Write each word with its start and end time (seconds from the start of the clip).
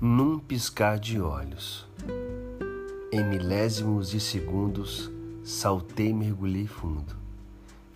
Num 0.00 0.40
piscar 0.40 0.98
de 0.98 1.20
olhos, 1.20 1.86
em 3.12 3.24
milésimos 3.24 4.10
de 4.10 4.18
segundos, 4.18 5.08
saltei 5.44 6.08
e 6.08 6.12
mergulhei 6.12 6.66
fundo. 6.66 7.14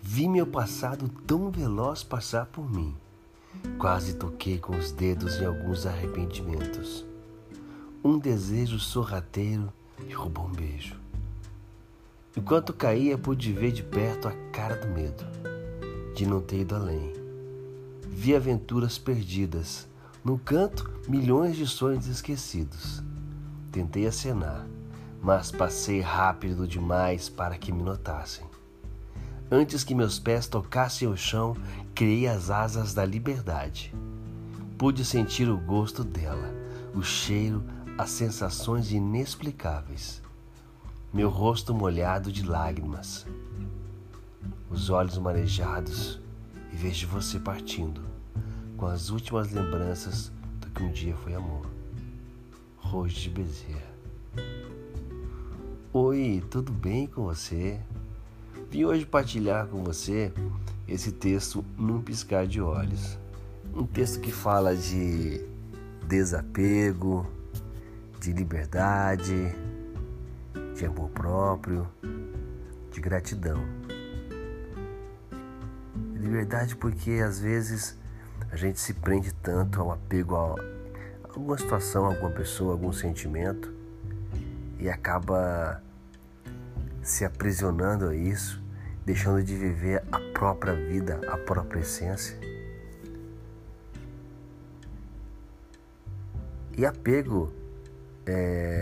Vi 0.01 0.29
meu 0.29 0.47
passado 0.47 1.09
tão 1.27 1.51
veloz 1.51 2.03
passar 2.03 2.45
por 2.45 2.71
mim. 2.71 2.95
Quase 3.77 4.13
toquei 4.13 4.57
com 4.57 4.77
os 4.77 4.93
dedos 4.93 5.41
em 5.41 5.45
alguns 5.45 5.85
arrependimentos. 5.85 7.05
Um 8.01 8.17
desejo 8.17 8.79
sorrateiro 8.79 9.73
roubou 10.13 10.45
um 10.45 10.51
beijo. 10.51 11.00
Enquanto 12.35 12.73
caía, 12.73 13.17
pude 13.17 13.51
ver 13.51 13.73
de 13.73 13.83
perto 13.83 14.27
a 14.27 14.31
cara 14.53 14.75
do 14.75 14.87
medo, 14.87 15.25
de 16.15 16.25
não 16.25 16.39
ter 16.39 16.61
ido 16.61 16.75
além. 16.75 17.11
Vi 18.07 18.33
aventuras 18.33 18.97
perdidas, 18.97 19.87
no 20.23 20.37
canto, 20.37 20.89
milhões 21.09 21.57
de 21.57 21.67
sonhos 21.67 22.07
esquecidos. 22.07 23.03
Tentei 23.71 24.07
acenar, 24.07 24.65
mas 25.21 25.51
passei 25.51 25.99
rápido 25.99 26.67
demais 26.67 27.27
para 27.27 27.57
que 27.57 27.71
me 27.71 27.83
notassem. 27.83 28.45
Antes 29.51 29.83
que 29.83 29.93
meus 29.93 30.17
pés 30.17 30.47
tocassem 30.47 31.09
o 31.09 31.17
chão, 31.17 31.57
criei 31.93 32.27
as 32.27 32.49
asas 32.49 32.93
da 32.93 33.03
liberdade. 33.03 33.93
Pude 34.77 35.03
sentir 35.03 35.49
o 35.49 35.57
gosto 35.57 36.03
dela, 36.03 36.49
o 36.95 37.03
cheiro, 37.03 37.61
as 37.97 38.09
sensações 38.09 38.91
inexplicáveis. 38.93 40.21
Meu 41.13 41.27
rosto 41.27 41.73
molhado 41.73 42.31
de 42.31 42.41
lágrimas, 42.41 43.25
os 44.69 44.89
olhos 44.89 45.17
marejados 45.17 46.21
e 46.71 46.75
vejo 46.77 47.05
você 47.05 47.37
partindo 47.37 48.01
com 48.77 48.85
as 48.85 49.09
últimas 49.09 49.51
lembranças 49.51 50.31
do 50.61 50.69
que 50.69 50.81
um 50.81 50.89
dia 50.89 51.13
foi 51.17 51.33
amor. 51.33 51.69
Rojo 52.77 53.13
de 53.13 53.29
Bezerra. 53.29 53.91
Oi, 55.91 56.41
tudo 56.49 56.71
bem 56.71 57.07
com 57.07 57.23
você? 57.23 57.81
Vim 58.69 58.85
hoje 58.85 59.05
partilhar 59.05 59.67
com 59.67 59.83
você 59.83 60.31
esse 60.87 61.11
texto 61.11 61.65
num 61.77 62.01
piscar 62.01 62.47
de 62.47 62.61
olhos. 62.61 63.19
Um 63.75 63.85
texto 63.85 64.21
que 64.21 64.31
fala 64.31 64.73
de 64.73 65.45
desapego, 66.07 67.27
de 68.21 68.31
liberdade, 68.31 69.53
de 70.81 70.87
amor 70.87 71.09
próprio, 71.11 71.87
de 72.91 72.99
gratidão. 72.99 73.63
Liberdade 76.15 76.75
porque 76.75 77.21
às 77.23 77.39
vezes 77.39 77.95
a 78.51 78.55
gente 78.55 78.79
se 78.79 78.95
prende 78.95 79.31
tanto 79.31 79.79
ao 79.79 79.91
apego 79.91 80.35
a 80.35 80.55
alguma 81.35 81.55
situação, 81.55 82.05
alguma 82.05 82.31
pessoa, 82.31 82.71
algum 82.73 82.91
sentimento 82.91 83.71
e 84.79 84.89
acaba 84.89 85.83
se 87.03 87.23
aprisionando 87.25 88.07
a 88.07 88.15
isso 88.15 88.59
deixando 89.05 89.43
de 89.43 89.55
viver 89.55 90.03
a 90.11 90.19
própria 90.33 90.73
vida, 90.73 91.19
a 91.27 91.37
própria 91.37 91.81
essência. 91.81 92.39
E 96.75 96.85
apego 96.85 97.51
é, 98.25 98.80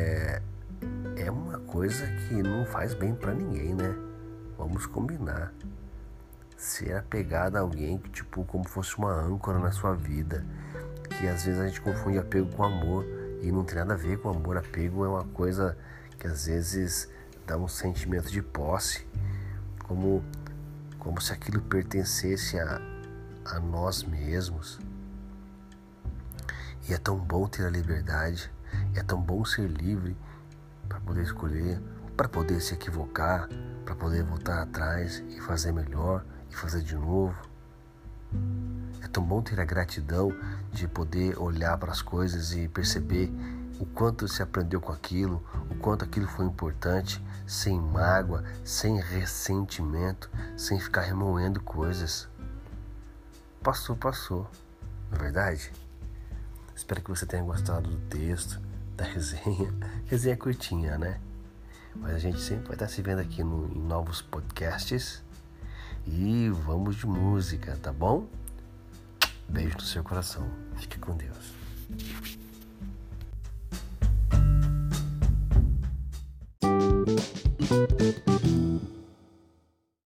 coisa 1.79 2.05
que 2.07 2.43
não 2.43 2.65
faz 2.65 2.93
bem 2.93 3.15
para 3.15 3.33
ninguém, 3.33 3.73
né? 3.73 3.95
Vamos 4.57 4.85
combinar. 4.85 5.53
Ser 6.57 6.97
apegado 6.97 7.55
a 7.55 7.61
alguém 7.61 7.97
que, 7.97 8.09
tipo, 8.09 8.43
como 8.43 8.67
fosse 8.67 8.97
uma 8.97 9.13
âncora 9.13 9.59
na 9.59 9.71
sua 9.71 9.95
vida, 9.95 10.45
que 11.07 11.25
às 11.25 11.45
vezes 11.45 11.57
a 11.57 11.65
gente 11.65 11.79
confunde 11.79 12.17
apego 12.17 12.53
com 12.53 12.65
amor 12.65 13.05
e 13.41 13.49
não 13.49 13.63
tem 13.63 13.77
nada 13.77 13.93
a 13.93 13.97
ver 13.97 14.19
com 14.19 14.29
amor. 14.29 14.57
Apego 14.57 15.05
é 15.05 15.07
uma 15.07 15.23
coisa 15.23 15.77
que 16.19 16.27
às 16.27 16.47
vezes 16.47 17.09
dá 17.47 17.55
um 17.55 17.69
sentimento 17.69 18.29
de 18.29 18.41
posse 18.41 19.07
como, 19.85 20.21
como 20.97 21.21
se 21.21 21.31
aquilo 21.31 21.61
pertencesse 21.61 22.59
a, 22.59 22.81
a 23.45 23.59
nós 23.61 24.03
mesmos. 24.03 24.81
E 26.89 26.93
é 26.93 26.97
tão 26.97 27.15
bom 27.17 27.47
ter 27.47 27.65
a 27.65 27.69
liberdade, 27.69 28.51
é 28.93 29.01
tão 29.01 29.21
bom 29.21 29.45
ser 29.45 29.69
livre 29.69 30.17
para 30.89 30.99
poder 30.99 31.21
escolher, 31.21 31.79
para 32.17 32.27
poder 32.27 32.59
se 32.59 32.73
equivocar, 32.73 33.47
para 33.85 33.95
poder 33.95 34.23
voltar 34.23 34.61
atrás 34.61 35.23
e 35.29 35.39
fazer 35.39 35.71
melhor 35.71 36.25
e 36.49 36.55
fazer 36.55 36.81
de 36.81 36.95
novo. 36.95 37.35
É 39.01 39.07
tão 39.07 39.23
bom 39.23 39.41
ter 39.41 39.59
a 39.59 39.65
gratidão 39.65 40.31
de 40.71 40.87
poder 40.87 41.39
olhar 41.39 41.77
para 41.77 41.91
as 41.91 42.01
coisas 42.01 42.53
e 42.53 42.67
perceber 42.67 43.31
o 43.79 43.85
quanto 43.85 44.27
se 44.27 44.43
aprendeu 44.43 44.81
com 44.81 44.91
aquilo, 44.91 45.41
o 45.69 45.75
quanto 45.75 46.03
aquilo 46.03 46.27
foi 46.27 46.45
importante, 46.45 47.23
sem 47.47 47.79
mágoa, 47.79 48.43
sem 48.63 48.99
ressentimento, 48.99 50.29
sem 50.57 50.79
ficar 50.79 51.01
remoendo 51.01 51.61
coisas. 51.61 52.27
Passou, 53.63 53.95
passou, 53.95 54.49
não 55.09 55.17
é 55.17 55.21
verdade? 55.21 55.71
Espero 56.75 57.01
que 57.01 57.09
você 57.09 57.25
tenha 57.25 57.43
gostado 57.43 57.89
do 57.89 57.97
texto, 58.09 58.61
da 58.99 59.05
resenha. 59.05 59.73
Resenha 60.07 60.35
curtinha, 60.35 60.97
né? 60.97 61.19
Mas 61.95 62.15
a 62.15 62.19
gente 62.19 62.39
sempre 62.39 62.65
vai 62.65 62.75
estar 62.75 62.87
se 62.87 63.01
vendo 63.01 63.19
aqui 63.19 63.43
no, 63.43 63.67
em 63.73 63.81
novos 63.81 64.21
podcasts. 64.21 65.23
E 66.05 66.49
vamos 66.49 66.97
de 66.97 67.07
música, 67.07 67.77
tá 67.81 67.91
bom? 67.91 68.27
Beijo 69.47 69.75
no 69.75 69.81
seu 69.81 70.03
coração. 70.03 70.49
Fique 70.77 70.99
com 70.99 71.15
Deus. 71.15 71.53